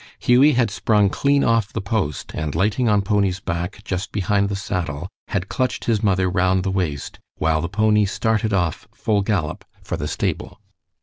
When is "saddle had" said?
4.55-5.47